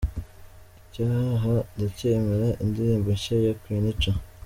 [0.83, 4.13] Icyaha Ndacyemera, indirimbo nshya ya Queen Cha:.